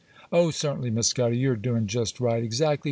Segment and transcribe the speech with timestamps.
[0.31, 2.79] 'Oh, certainly, Miss Scudder, you're doing just right, exactly.